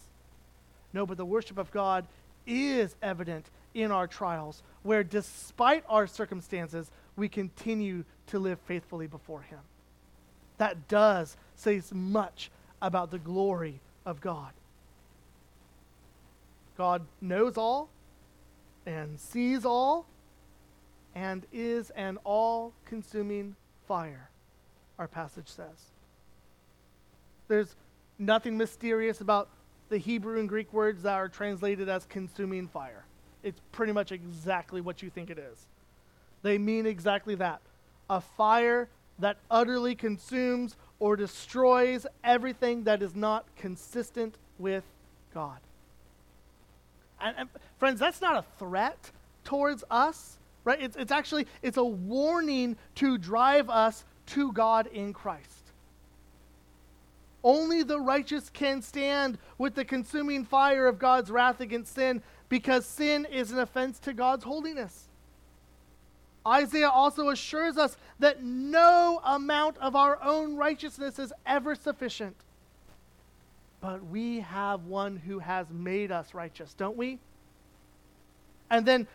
[0.93, 2.05] No, but the worship of God
[2.45, 9.41] is evident in our trials, where despite our circumstances, we continue to live faithfully before
[9.41, 9.59] Him.
[10.57, 14.51] That does say much about the glory of God.
[16.77, 17.89] God knows all,
[18.85, 20.05] and sees all
[21.15, 23.55] and is an all consuming
[23.87, 24.29] fire,
[24.97, 25.91] our passage says.
[27.47, 27.75] There's
[28.17, 29.49] nothing mysterious about
[29.89, 33.05] the Hebrew and Greek words that are translated as consuming fire.
[33.43, 35.67] It's pretty much exactly what you think it is.
[36.41, 37.61] They mean exactly that
[38.09, 44.83] a fire that utterly consumes or destroys everything that is not consistent with
[45.33, 45.59] God.
[47.23, 49.11] And, and friends, that's not a threat
[49.43, 50.81] towards us, right?
[50.81, 55.71] It's, it's actually, it's a warning to drive us to God in Christ.
[57.43, 62.85] Only the righteous can stand with the consuming fire of God's wrath against sin because
[62.85, 65.09] sin is an offense to God's holiness.
[66.47, 72.35] Isaiah also assures us that no amount of our own righteousness is ever sufficient
[73.83, 77.19] but we have one who has made us righteous, don't we?
[78.69, 79.07] And then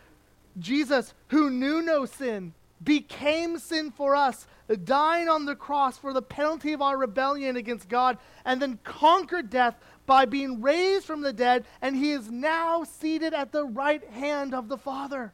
[0.59, 2.53] Jesus, who knew no sin,
[2.83, 4.45] became sin for us,
[4.83, 9.49] dying on the cross for the penalty of our rebellion against God, and then conquered
[9.49, 14.07] death by being raised from the dead, and he is now seated at the right
[14.11, 15.33] hand of the Father.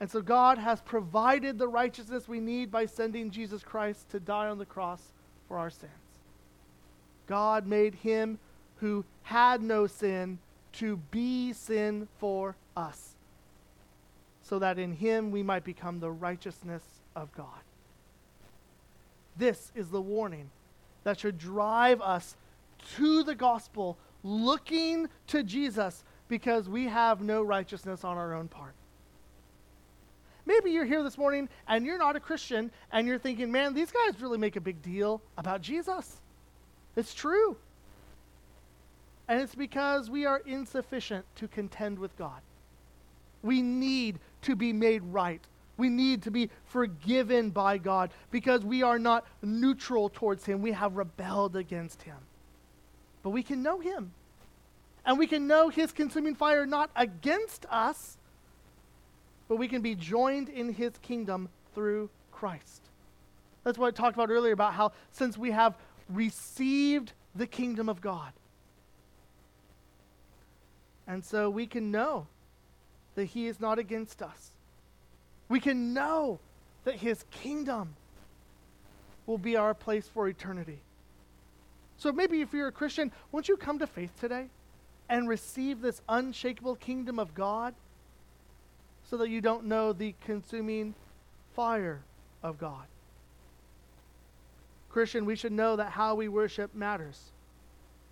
[0.00, 4.48] And so God has provided the righteousness we need by sending Jesus Christ to die
[4.48, 5.12] on the cross
[5.46, 6.01] for our sins.
[7.26, 8.38] God made him
[8.76, 10.38] who had no sin
[10.72, 13.14] to be sin for us,
[14.42, 16.82] so that in him we might become the righteousness
[17.14, 17.46] of God.
[19.36, 20.50] This is the warning
[21.04, 22.36] that should drive us
[22.96, 28.74] to the gospel, looking to Jesus, because we have no righteousness on our own part.
[30.44, 33.92] Maybe you're here this morning and you're not a Christian and you're thinking, man, these
[33.92, 36.21] guys really make a big deal about Jesus.
[36.96, 37.56] It's true.
[39.28, 42.40] And it's because we are insufficient to contend with God.
[43.42, 45.40] We need to be made right.
[45.76, 50.60] We need to be forgiven by God because we are not neutral towards Him.
[50.60, 52.18] We have rebelled against Him.
[53.22, 54.12] But we can know Him.
[55.04, 58.18] And we can know His consuming fire not against us,
[59.52, 62.80] but we can be joined in his kingdom through Christ.
[63.64, 65.74] That's what I talked about earlier about how since we have
[66.14, 68.32] received the kingdom of God,
[71.06, 72.26] and so we can know
[73.14, 74.52] that he is not against us.
[75.48, 76.40] We can know
[76.84, 77.94] that his kingdom
[79.26, 80.80] will be our place for eternity.
[81.96, 84.46] So maybe if you're a Christian, won't you come to faith today
[85.08, 87.74] and receive this unshakable kingdom of God
[89.08, 90.94] so that you don't know the consuming
[91.54, 92.02] fire
[92.42, 92.86] of God?
[94.92, 97.32] Christian, we should know that how we worship matters.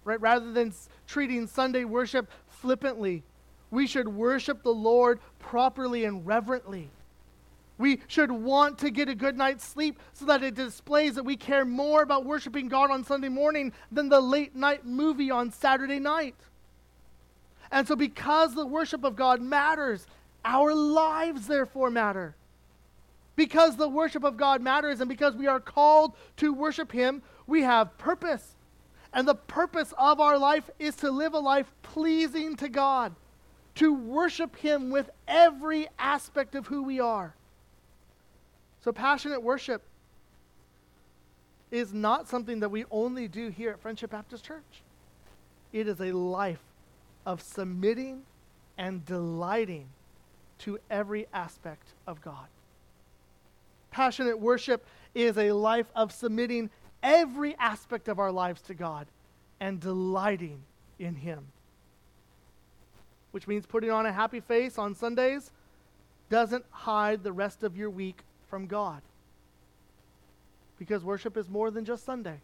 [0.04, 0.20] Right?
[0.20, 0.72] Rather than
[1.06, 3.22] treating Sunday worship flippantly,
[3.70, 6.90] we should worship the Lord properly and reverently.
[7.78, 11.36] We should want to get a good night's sleep so that it displays that we
[11.36, 15.98] care more about worshiping God on Sunday morning than the late night movie on Saturday
[15.98, 16.34] night.
[17.72, 20.06] And so, because the worship of God matters,
[20.44, 22.34] our lives therefore matter.
[23.36, 27.62] Because the worship of God matters and because we are called to worship Him, we
[27.62, 28.56] have purpose.
[29.12, 33.14] And the purpose of our life is to live a life pleasing to God,
[33.76, 37.34] to worship Him with every aspect of who we are.
[38.82, 39.82] So, passionate worship
[41.70, 44.82] is not something that we only do here at Friendship Baptist Church.
[45.72, 46.62] It is a life
[47.26, 48.22] of submitting
[48.76, 49.88] and delighting
[50.60, 52.46] to every aspect of God.
[53.90, 56.70] Passionate worship is a life of submitting
[57.02, 59.06] every aspect of our lives to God
[59.58, 60.62] and delighting
[60.98, 61.46] in Him.
[63.32, 65.50] Which means putting on a happy face on Sundays
[66.28, 69.02] doesn't hide the rest of your week from God.
[70.78, 72.40] Because worship is more than just Sunday.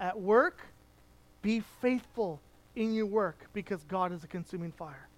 [0.00, 0.60] At work,
[1.42, 2.40] be faithful
[2.74, 5.08] in your work because God is a consuming fire.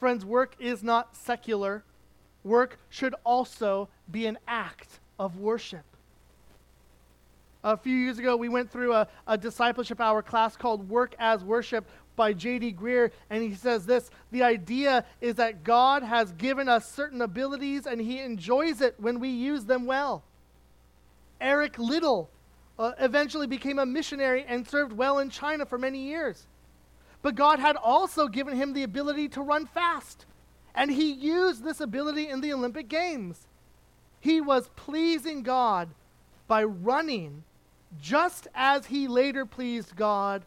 [0.00, 1.84] Friends, work is not secular.
[2.44, 5.84] Work should also be an act of worship.
[7.64, 11.42] A few years ago, we went through a, a discipleship hour class called Work as
[11.42, 11.86] Worship,
[12.18, 12.74] by J.D.
[12.74, 17.86] Greear, and he says this The idea is that God has given us certain abilities
[17.86, 20.22] and he enjoys it when we use them well.
[21.40, 22.28] Eric Liddell
[22.78, 26.46] uh, eventually became a missionary and served well in China for many years.
[27.22, 30.26] But God had also given him the ability to run fast,
[30.78, 33.48] and he used this ability in the Olympic Games.
[34.20, 35.88] He was pleasing God
[36.46, 37.42] by running
[38.00, 40.44] just as he later pleased God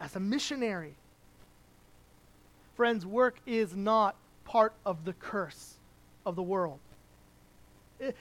[0.00, 0.94] as a missionary.
[2.76, 4.14] Friends, work is not
[4.44, 5.74] part of the curse
[6.24, 6.78] of the world.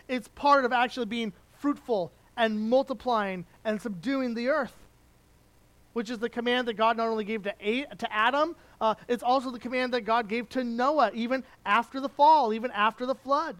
[0.07, 4.75] It's part of actually being fruitful and multiplying and subduing the earth,
[5.93, 9.49] which is the command that God not only gave to, to Adam, uh, it's also
[9.49, 13.55] the command that God gave to Noah, even after the fall, even after the flood.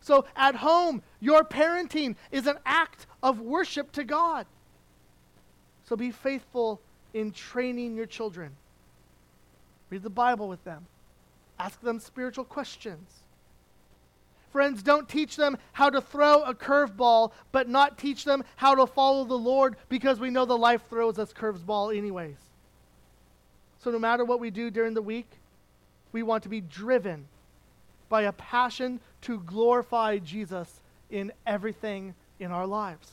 [0.00, 4.46] So at home, your parenting is an act of worship to God.
[5.84, 6.80] So be faithful
[7.14, 8.50] in training your children.
[9.88, 10.86] Read the Bible with them.
[11.60, 13.22] Ask them spiritual questions.
[14.50, 18.84] Friends, don't teach them how to throw a curveball, but not teach them how to
[18.84, 22.47] follow the Lord because we know the life throws us curveball anyways.
[23.88, 25.30] So no matter what we do during the week,
[26.12, 27.26] we want to be driven
[28.10, 33.12] by a passion to glorify Jesus in everything in our lives.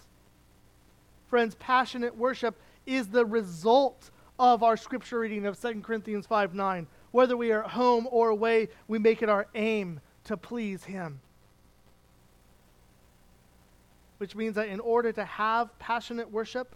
[1.30, 6.88] Friends, passionate worship is the result of our scripture reading of 2 Corinthians 5 9.
[7.12, 11.22] Whether we are at home or away, we make it our aim to please Him.
[14.18, 16.76] Which means that in order to have passionate worship,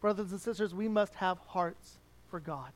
[0.00, 1.98] brothers and sisters, we must have hearts
[2.30, 2.72] for God.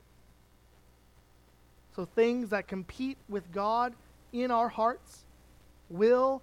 [1.95, 3.95] So things that compete with God
[4.33, 5.25] in our hearts
[5.91, 6.43] will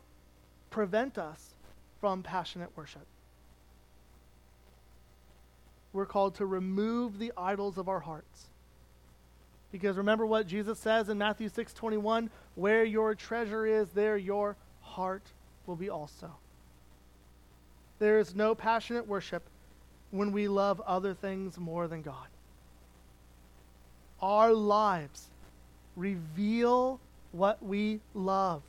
[0.70, 1.56] prevent us
[2.00, 3.06] from passionate worship.
[5.92, 8.46] We're called to remove the idols of our hearts.
[9.72, 14.56] Because remember what Jesus says in Matthew 6 21 where your treasure is, there your
[14.82, 15.24] heart
[15.66, 16.32] will be also.
[18.00, 19.44] There is no passionate worship
[20.12, 22.28] when we love other things more than God.
[24.22, 25.30] Our lives
[26.00, 27.00] reveal
[27.32, 28.64] what we love.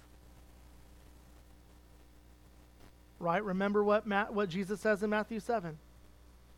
[3.19, 3.43] Right?
[3.43, 5.79] Remember what, what Jesus says in Matthew 7.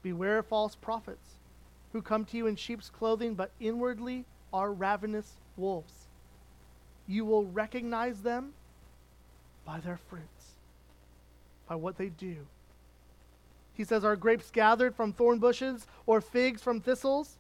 [0.03, 1.29] Beware false prophets
[1.93, 5.93] who come to you in sheep's clothing, but inwardly are ravenous wolves.
[7.07, 8.53] You will recognize them
[9.65, 10.55] by their fruits,
[11.69, 12.37] by what they do.
[13.75, 17.39] He says, Are grapes gathered from thorn bushes or figs from thistles?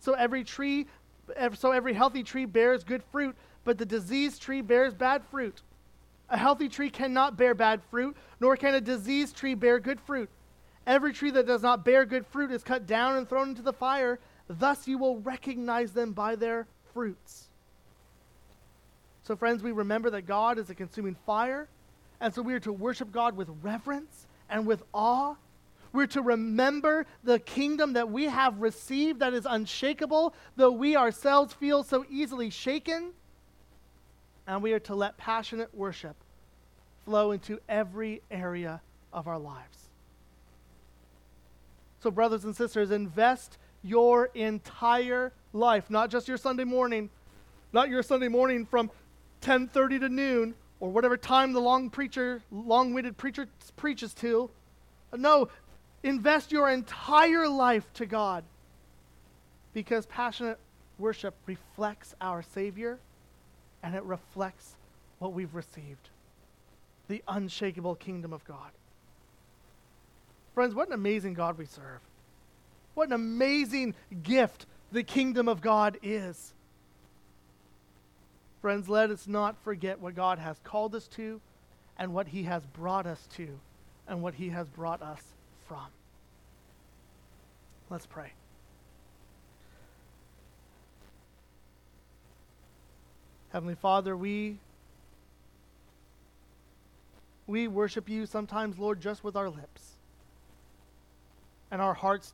[0.00, 0.86] So every tree,
[1.54, 5.62] so every healthy tree bears good fruit, but the diseased tree bears bad fruit.
[6.30, 10.28] A healthy tree cannot bear bad fruit, nor can a diseased tree bear good fruit.
[10.86, 13.72] Every tree that does not bear good fruit is cut down and thrown into the
[13.72, 14.18] fire.
[14.48, 17.48] Thus you will recognize them by their fruits.
[19.22, 21.66] So, friends, we remember that God is a consuming fire,
[22.20, 25.34] and so we are to worship God with reverence and with awe.
[25.94, 31.54] We're to remember the kingdom that we have received that is unshakable, though we ourselves
[31.54, 33.12] feel so easily shaken.
[34.48, 36.16] And we are to let passionate worship
[37.04, 38.80] flow into every area
[39.12, 39.78] of our lives.
[42.00, 47.08] So, brothers and sisters, invest your entire life, not just your Sunday morning,
[47.72, 48.90] not your Sunday morning from
[49.42, 54.50] 10:30 to noon or whatever time the long preacher, long-winded preacher preaches to.
[55.16, 55.48] No,
[56.04, 58.44] invest your entire life to God
[59.72, 60.58] because passionate
[60.98, 62.98] worship reflects our Savior
[63.82, 64.76] and it reflects
[65.18, 66.10] what we've received
[67.06, 68.70] the unshakable kingdom of God.
[70.54, 72.00] Friends, what an amazing God we serve.
[72.94, 76.54] What an amazing gift the kingdom of God is.
[78.62, 81.42] Friends, let us not forget what God has called us to
[81.98, 83.48] and what He has brought us to
[84.08, 85.33] and what He has brought us
[85.66, 85.86] from.
[87.90, 88.32] Let's pray.
[93.52, 94.58] Heavenly Father, we
[97.46, 99.92] we worship you sometimes, Lord, just with our lips.
[101.70, 102.32] And our hearts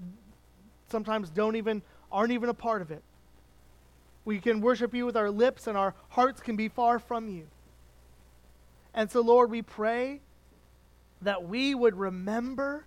[0.88, 3.02] sometimes don't even aren't even a part of it.
[4.24, 7.46] We can worship you with our lips and our hearts can be far from you.
[8.94, 10.20] And so, Lord, we pray
[11.22, 12.84] that we would remember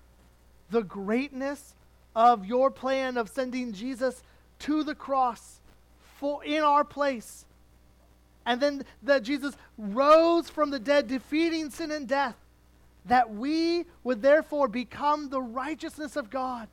[0.69, 1.75] the greatness
[2.15, 4.23] of your plan of sending Jesus
[4.59, 5.59] to the cross
[6.17, 7.45] for in our place.
[8.45, 12.35] And then that Jesus rose from the dead, defeating sin and death,
[13.05, 16.67] that we would therefore become the righteousness of God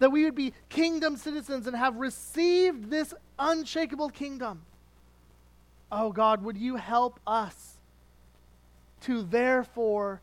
[0.00, 4.62] that we would be kingdom citizens and have received this unshakable kingdom.
[5.92, 7.76] Oh God, would you help us
[9.02, 10.20] to therefore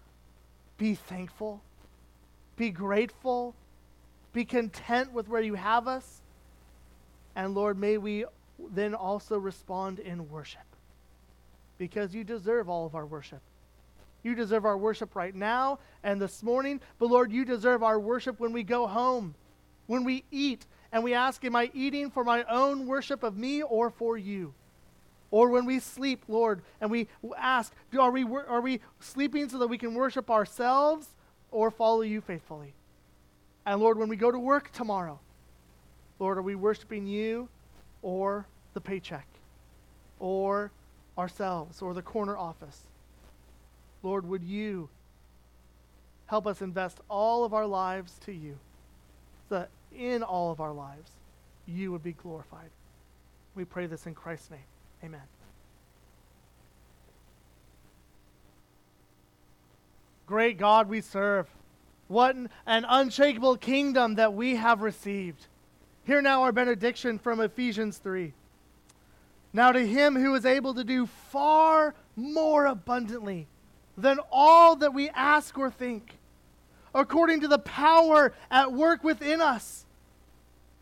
[0.77, 1.61] be thankful,
[2.57, 3.55] be grateful,
[4.33, 6.21] be content with where you have us?
[7.35, 8.25] And Lord, may we
[8.71, 10.61] then also respond in worship
[11.77, 13.41] because you deserve all of our worship.
[14.23, 18.39] You deserve our worship right now and this morning, but Lord, you deserve our worship
[18.39, 19.35] when we go home
[19.87, 23.63] when we eat and we ask, Am I eating for my own worship of me
[23.63, 24.53] or for you?
[25.31, 29.67] Or when we sleep, Lord, and we ask, are we, are we sleeping so that
[29.67, 31.09] we can worship ourselves
[31.51, 32.73] or follow you faithfully?
[33.65, 35.19] And Lord, when we go to work tomorrow,
[36.19, 37.49] Lord, are we worshiping you
[38.01, 39.27] or the paycheck
[40.19, 40.71] or
[41.17, 42.81] ourselves or the corner office?
[44.03, 44.89] Lord, would you
[46.27, 48.57] help us invest all of our lives to you
[49.49, 51.11] so that in all of our lives,
[51.65, 52.69] you would be glorified.
[53.55, 54.59] We pray this in Christ's name.
[55.03, 55.36] Amen.
[60.27, 61.47] Great God we serve.
[62.07, 65.47] What an, unshakable kingdom that we have received.
[66.03, 68.33] Hear now our benediction from Ephesians 3.
[69.53, 73.47] Now to him who is able to do far more abundantly
[73.97, 76.17] than all that we ask or think
[76.93, 79.85] according to the power at work within us.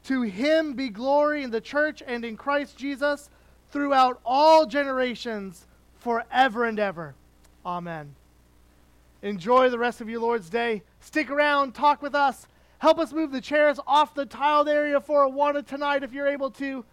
[0.05, 3.29] To him be glory in the church and in Christ Jesus
[3.71, 5.65] throughout all generations,
[5.99, 7.15] forever and ever.
[7.65, 8.15] Amen.
[9.26, 10.84] Enjoy the rest of your Lord's day.
[10.99, 12.45] Stick around, talk with us.
[12.78, 16.28] Help us move the chairs off the tiled area for a Awana tonight if you're
[16.28, 16.86] able to.